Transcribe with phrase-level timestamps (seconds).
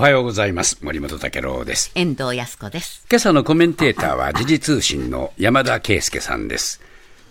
[0.00, 0.78] おはようございます。
[0.80, 1.92] 森本武郎です。
[1.94, 3.04] 遠藤康子です。
[3.10, 6.80] 今朝のコメンテーターは時事通信の山田圭介さんです。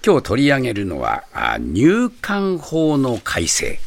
[0.05, 3.79] 今日取り上げるのは、あ入管法の改正。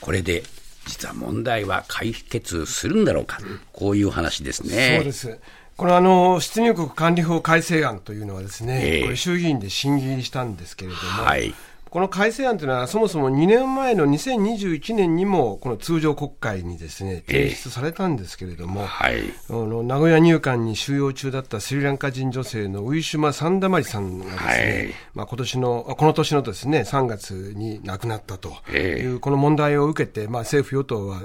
[0.00, 0.42] これで、
[0.86, 3.40] 実は問題は解決するんだろうか。
[3.74, 4.94] こういう話ですね。
[4.96, 5.38] そうです。
[5.76, 11.54] このあの出入国管理法改正案というのはですね、ええこれ衆議院で審議入りしたんですけれども、はい。
[11.94, 19.22] この改正案というのはそもそも2年前の2021年にもこの通常国会にですね提出されたんですけれども、はい。
[19.48, 24.94] あの名古屋入管に収容中だったスリランカ人女性のウィシュマ・サンダマリさんがですね、はい。
[25.14, 29.00] まあ今年のあこの年のですね3月に亡くなったとええ。
[29.00, 31.22] いうこの問題を受けて、まあ、政府・与党は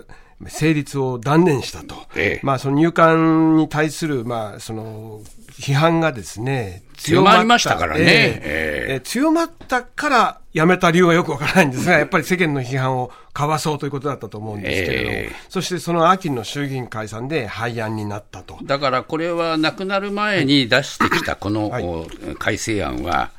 [0.47, 2.45] 成立を断念したと、ええ。
[2.45, 5.21] まあ、その入管に対する、まあ、その
[5.59, 8.03] 批判がですね強まりましたからね。
[8.05, 9.01] ええ。
[9.01, 15.35] 強まったからやめた理由はよくわからないんですが、やっぱり世間の批判をかわそうということだったと思うんですけれども、ええ。
[15.49, 18.57] そしてその秋の衆議院解散で廃案になったと。
[18.63, 22.07] だからこれは亡くなる前に出してきた この、
[22.39, 23.31] 改正案は、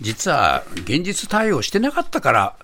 [0.00, 2.54] 実は現実対応してなかったから、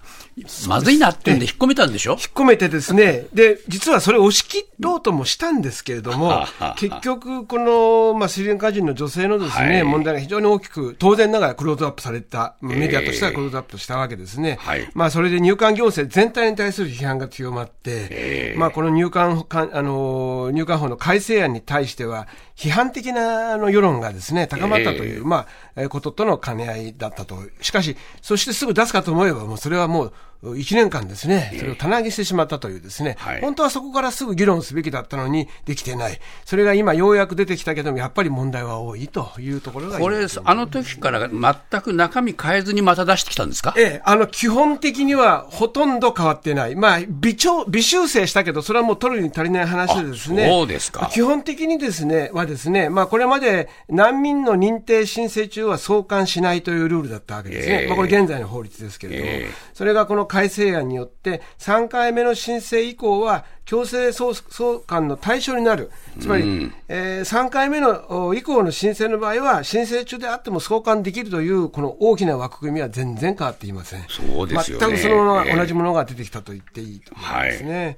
[0.68, 2.12] まずいなってんで引っ込めたんでしょ？
[2.18, 6.44] 引っ込めてですね、で、実はそれを押し切ろうともしたんですけれども
[6.76, 9.84] 結局、この、まあ、スリランカ人の女性のですね、はい。
[9.84, 14.58] 問題が非常に大きく、当然ながらクローズアップされた、メディアとしてはクローズアップしたわけですね。
[14.60, 14.88] はい。
[14.94, 17.72] まあ、それで入管行政全体に対する批判が強まって、
[18.10, 18.58] ええ。
[18.58, 22.26] まあ、この入管か、あの、入管法の改正案に対しては、
[22.60, 27.38] 批判的なあの世論がですね、高まったという、まあ、えーこととの兼ね合いだったと。
[27.62, 36.18] しかし、そしてすぐ出すかと思えば、もうそれはもう、1年間ですね、それを棚上げしてしまったというですね、はい本当はそこからすぐ議論すべきだったのにできてない。
[36.46, 43.74] それが今ようやく出てきたけども、やっぱり問題は多いというところがこれ、あの時から全く中身変えずにまた出してきたんですか？
[43.76, 46.74] ええ、あの、基本的にはほとんど変わってない。
[46.74, 50.46] まあ、微調、微修正したけど、それはもう取るに足りない話でですね。
[50.46, 57.82] あそうですか基本的にですね、はですね、まあ、これまで難民の認定申請中は送還しないというルールだったわけですね。
[57.82, 65.90] ええまあ、これ現在の法律ですけれども、ええそれがこの改正案によって、3回目の申請以降は、強制送送還の対象になる。
[66.20, 74.04] つまり、えー3回目のお以降の申請の場合は、申請中であっても送還できるという、この大きな枠組みは全然変わっていません。
[74.08, 77.96] そうですよね全くその同じものが出てきたと言っていいと思いますね。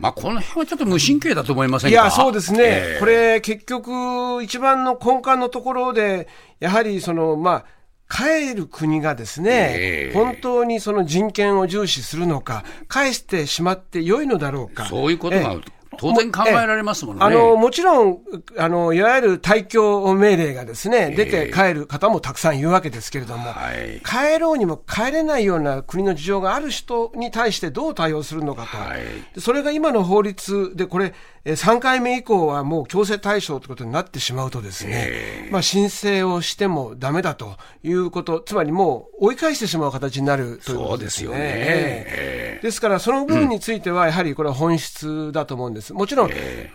[0.00, 3.00] まあ、この辺はちょっと無神経だと思いませんいかや、そうですね、ええ。
[3.00, 6.28] これ、結局、一番の根幹のところで、
[6.60, 7.64] やはりその、まあ、
[8.10, 10.14] 帰る国がですね、ええ。
[10.14, 14.86] 本当にその人権を重視するのか、返してしまって良いのだろうか。
[14.86, 17.26] そういうことがええ当然考えられますものね。
[17.26, 18.18] あの、もちろん、
[18.56, 28.76] あの、いわゆる退去命令がですね、出て帰る方もたくさんいるわけですけれども、はい帰ろうにも帰れないような国の事情がある人に対してどう対応するのかと。
[28.76, 29.00] はい
[29.34, 31.12] でそれが今の法律で、これ、えー
[31.52, 41.36] 3回目以降はもう強制対象ということになってしまうとですね、まあ申請をしてもダメだということ、つまりもう追い返してしまう形になるということですよね。
[41.36, 45.92] そうですよねええですから、その部分については、やはりこれは本質だと思うんです。
[45.92, 46.30] もちろん、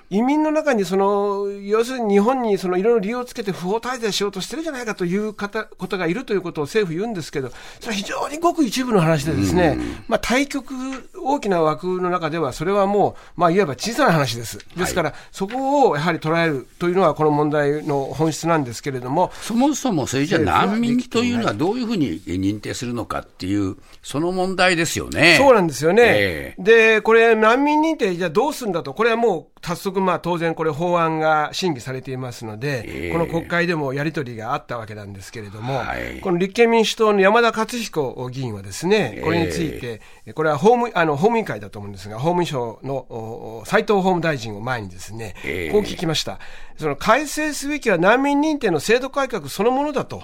[0.10, 10.74] 移民の中にその、要するに日本にそのいろいろ理由をつけて不法滞在しようとしてるじゃないかという方ことがいるということを政府言うんですけど、それは非常にごく一部の話でですね、まあ対極、
[11.22, 14.63] 大きな枠の中では、それはもう、まあいわば小さな話です。
[14.76, 25.36] ですから、そこをやはり捉えるというのは、この問題の本質なんですけれども、そもそもそれじゃ難民というのはどういうふうに認定するのかっていう、その問題ですよね。
[25.38, 26.04] そうなんですよね。
[26.06, 33.12] えで、これ、難民認定、じゃあどうするんだと、これはもう、早速、まあ、当然、これ、法案が審議されていますので、ええ。
[33.14, 36.20] この国会でもやり取りがあったわけなんですけれども、はい。
[36.20, 40.02] この立憲民主党の山田勝彦議員はですね、これについて、
[40.34, 45.72] これは法務あの法務委員会だと思うんですが、法務省のお斉藤法務大臣を前にですね、ええ。
[45.72, 46.40] こう聞きました。
[46.78, 50.24] その改正すべきは難民認定の制度改革そのものだと。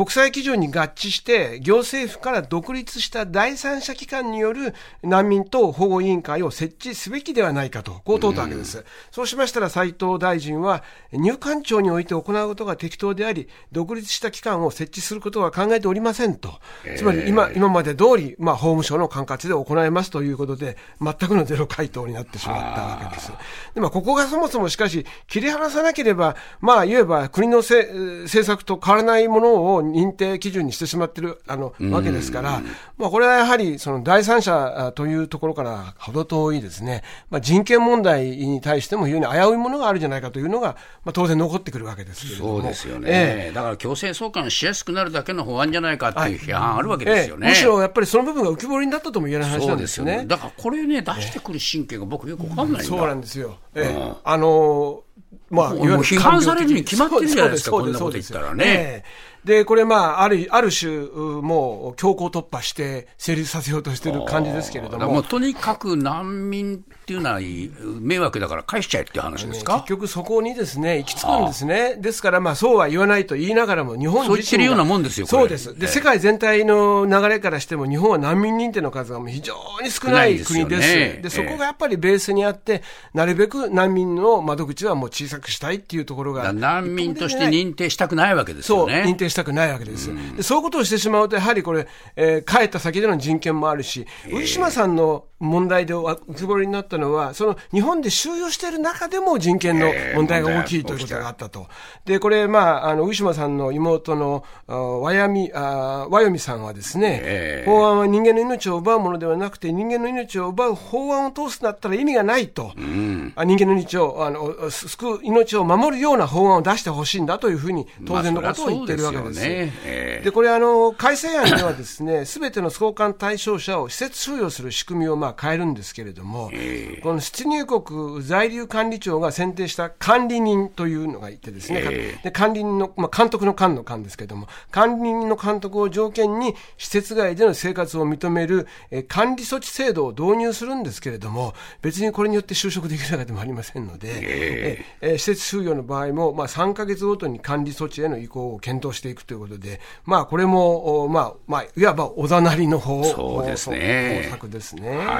[0.00, 4.72] 国際基準に合致して、行政府から独立した第三者機関による
[5.02, 8.84] 難民等保護委員会を設置すべきではないかと、こう問うたわけです。
[9.10, 16.60] そうしましたら斉藤大臣は、入管庁において行うことが適当であり、独立した機関を設置することは考えておりませんと。
[16.96, 23.32] つまり今、今まで通り、まあ、法務省の管轄で行いますということで、全くのゼロ回答になってしまったわけです。
[23.74, 27.82] でまあ、ここがそもそもしかし、切り離さなければ、まあ、言えば国のせ
[28.22, 32.62] 政策と変わらないものを認定基準にしてしまってるあのわけですから、
[32.96, 42.60] まあ、これはやはりその第三者というところから程遠いですね、まあ、人権問題に対しても非常に危ういものがあるんじゃないかというのが、まあ、当然残ってくるわけですけれども。
[42.60, 47.56] そうですよね、えー、だから強制送還しやすくなるだけの法案じゃないかっていう批判あるわけですよね、はいえ。
[47.56, 50.10] ー、むしろやっぱりその部分が浮き彫りになったとも言えない話なんですよね。
[50.10, 50.26] よね。
[50.26, 53.56] だからこれね、出してくる神経が僕、よくわかんないんだ、そうなんですよ。
[53.74, 55.04] えー、あの
[55.50, 59.04] まあ、批判されるに決まってるじゃないですか、こんなこと言ったらね。
[59.44, 65.10] で、これ、まあ、ある、ある種、もう、強行突破して成立させようとしてる感じですけれども。
[65.10, 71.96] もとにかく難民っていうのは迷惑だから返しちゃえっていう話ですか、結局そこにですね、行き着くんですね。
[71.96, 75.78] ですから、まあ、そうは言わないと言いながらも、日本自身そう言ってるようなもんですよ、そうです。
[75.78, 80.94] で、世界全体の流れからしても、日本は難民認定の数が非常に少ない国です。
[80.94, 82.82] で、ね、そこがやっぱりベースにあって、
[83.14, 86.52] なるべく難民の窓口はもう小さくしたいっていうところが。
[86.52, 89.02] 難民として認定したくないわけですよね。
[89.04, 90.10] そう、認定したくないわけです。
[90.36, 91.86] でそういうことをしてしまうと、やはりこれ、
[92.16, 101.66] えー、帰った先での人権もあるし、ウィシュマさんの問題で浮き彫りになったのは、その日本で収容している中でも人権の問題が大きいということがあったと。
[102.04, 112.72] で、これ、まあ、あの、ウィシュマさんの妹のワヤミ、あワヨミさんはですね、法案は人間の命を奪うものではなくて、人間の命を奪う法案を通すんだったら意味がないと。
[112.76, 119.40] うん、人間の命を、あの、救う命を守るような法案を出してほしいんだというふうに、当然のことを言ってるわけです。
[119.40, 154.22] まあ、で、ね、これ、あの、改正案ではですね、すべての送還対象者を施設収容する仕組みを、まあ、変えるんですけれども、えー、この出入国在留管理庁が選定した管理人というのがいてですね、えー、で管理人の、まあ、監督の官の官ですけれども、管理人の監督を条件に施設外での生活を認める、えー、管理措置制度を導入するんですけれども、別にこれによって就職できるわけでもありませんので、えー、えー、施設収容の場合も、まあ、3か月ごとに管理措置への移行を検討していくということで、まあ、これも、まあまあ、いわばおざなりの方そうですね。
[154.24, 154.96] 方策ですね。
[154.96, 155.19] は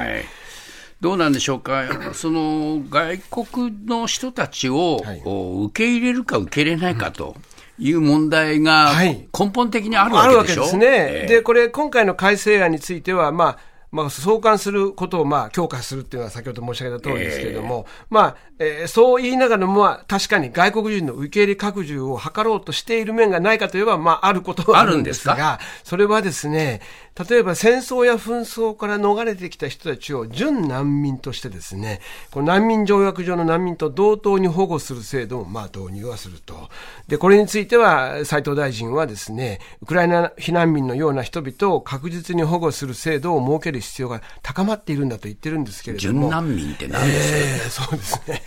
[0.99, 5.21] どうなんでしょうか、その外国の人たちを、はい、
[5.65, 7.35] 受け入れるか受け入れないかと。
[7.79, 11.21] いう問題が根本的にあるわけでしょ、はい、あるわけですね。
[11.23, 13.57] えー、で、これ、今回の改正案については、まあ、
[13.91, 26.81] まあ、送還することをまあ強化するっていうのは先ほど申し上げた通りですけれども、えー、まあ、えー、そう言いながらも、確かに外国人の受け入れ拡充を図ろうとしている面がないかといえば、まあ、あることはあるんですが、それはですね、
[27.29, 31.99] 例えば戦争や紛争から逃れてきた人たちを準難民としてですね、
[32.31, 36.69] この難民条約上の難民と同等に保護する制度をまあ導入はすると。
[37.09, 46.21] で、これについては斉藤大臣はですね、ウクライナ避難民のような人々を確実に保護する制度を設ける必要が高まっているんだと言ってるんですけれども。
[46.21, 48.43] 準難民って何ですか、えー、そうですね。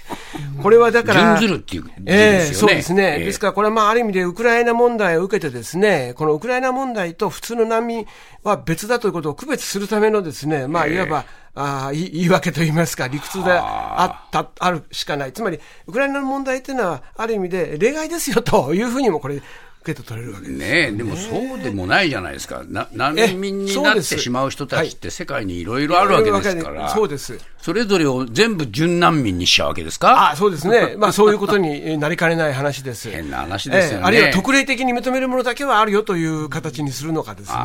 [0.63, 1.39] これはだから。
[1.39, 3.19] 準ずるっていう、ね、えー、そうですね。
[3.19, 8.07] えー、ですからこれはまあある意味でウクライナ問題を受けてですね、このウクライナ問題と普通の難民
[8.43, 11.25] は別だということを区別するためのですね、まあ、いわば、
[11.57, 15.33] あ言い訳といいますか、理屈であった、あるしかない。
[15.33, 19.41] つまり、ウクライナの問題っていうのは、ある意味で例外ですよというふうにもこれ、
[19.85, 20.93] 受け取れるわけですね。
[20.93, 27.39] でもそうでもないじゃないですか、な難民になってしまう人たちって世界にいろいろあるわけですから、そうです。
[27.61, 30.33] それぞれを全部準難民にしちゃうわけですか？
[30.33, 33.11] あそうですね、 まあ、そういうことになりかねない話です。
[33.11, 37.57] 変な話ですよね、あるいは特例的に認めるものだけはあるよという形にするのかですね、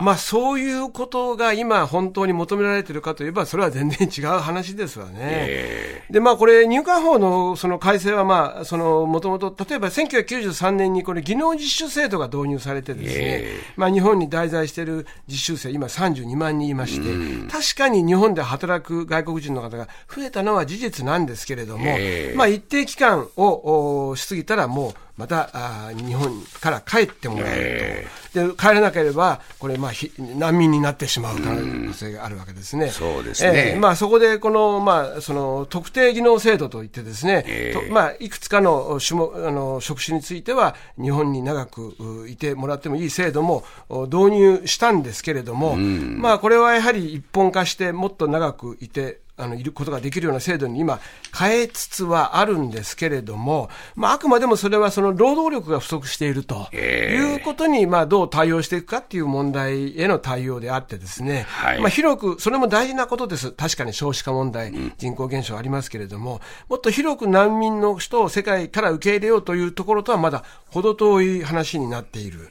[0.00, 5.12] まあ、そういうことが今、本当に求められているかといえば、それは全然違う話ですわね。
[5.18, 32.90] えー、で、まあ、これ、入管法のその改正は、まあ、その、もともと、例えば1993年にこれ、技能実習制度が導入されてですね、えー、まあ、日本に滞在している実習生、今32万人いまして、確かに日本で働く外国人の方が増えたのは事実なんですけれども、えー、まあ、一定期間をし過ぎたらもう、またあ日本から帰ってもらうと、えー、で帰らなければ、これ、まあ、難民になってしまう可能性があるわけですね。
[32.90, 51.00] そうですね、えー、まあ、そこでこの、まあ、その特定技能制度といってですね、えー、まあ、いくつかの種目あの職種については、日本に長くいてもらってもいい制度も導入したんですけれども、まあ、これはやはり一本化して、もっと長くいてあの、いることができるような制度に今
[51.36, 63.52] 変えつつはあるんですけれども、まあ、あくまでもそれはその労働力が不足しているということに、まあ、どう対応していくかっていう問題への対応であってですね、はい、まあ、広く、それも大事なことです。
[63.52, 72.50] 確かに少子化問題、人口減少ありますけれども、もっと広く難民の人を世界から受け入れようというところとはまだ程遠い話になっている。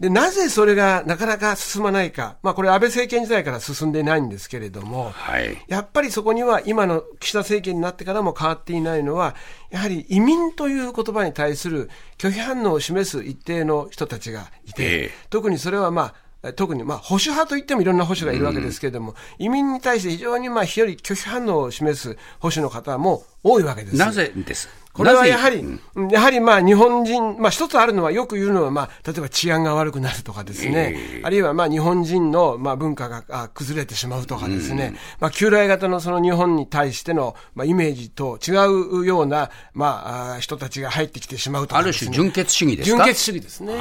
[0.00, 2.36] で、なぜそれがなかなか進まないか。
[2.42, 9.34] まあ、これ安倍政権時代から進んでいないんですけれども、はい、やっぱりそこには今の岸田政権になってからも変わっていないのは、
[9.70, 23.96] やはり移民という言葉に対する拒否反応を示す一定の人たちがいて、ええ特にそれはまあ、特にまあ保守派といってもいろんな保守がいるわけですけれども、移民に対して非常にまあ非常に拒否反応を示す保守の方も多いわけです。
[23.96, 25.62] なぜですこれはやはり、
[26.10, 31.20] やはりまあ日本人、まあ一つあるのはよく言うのは、まあ例えば治安が悪くなるとかですね、ええ。
[31.24, 38.52] あるいはまあ日本人のまあ文化があ崩れてしまうとかですね、まあ旧来型のその日本に対してのまあイメージと違
[39.00, 39.86] うようなま
[40.32, 41.92] ああ人たちが入ってきてしまうとかある。
[41.92, 43.04] 種純血主義ですか？
[43.04, 43.74] 純血主義ですね。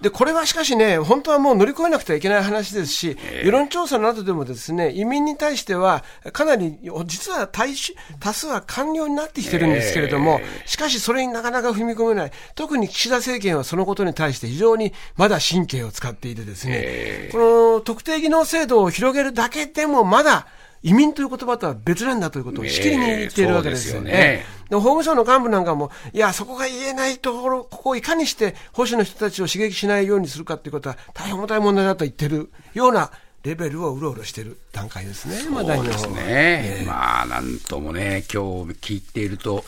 [0.00, 10.19] で、これはしかしね、本当はもう乗り越えなくてはいけない話ですし、世論調査の後でもですね、移民に対しては、かなり、実は大衆多数は官僚になってきてるんですけれども、
[10.66, 12.32] しかしそれになかなか踏み込めない。
[12.54, 17.38] 特に岸田政権はそのことに対して非常にまだ神経を使っていてですね、こ
[17.76, 20.46] の特定技能制度を広げるだけでもまだ、
[20.82, 24.10] 移民という言葉とは別なんだということをしきりに言っているわけですよね。
[24.12, 33.10] ええそうですよねで法務省の幹部なんかも、いや、そこが言えないところ、ここをいかにして保守の人たちを刺激しないようにするかということは、大変重たい問題だと言ってるような
[33.42, 36.84] レベルをうろうろしている段階ですね、まだそうですね。
[36.86, 39.64] まあ、なんともね、今日聞いていると、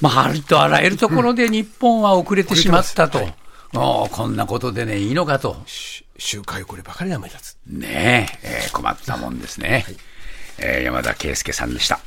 [0.00, 3.20] まあ、ありとあらゆるところで日本は遅れてしまったと。
[3.72, 5.56] もうこんなことでね、いいのかと。
[5.66, 7.56] し周回こればかりが目立つ。
[7.66, 9.86] ねええー困ったもんですね。
[10.58, 12.00] えー山田圭介さんでした。